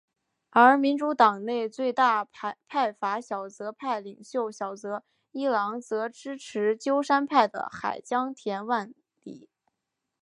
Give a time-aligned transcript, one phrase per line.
[0.49, 8.91] 而民主党内最大派阀小泽派领袖小泽一郎则支持鸠山派的海江田万
[9.21, 9.47] 里。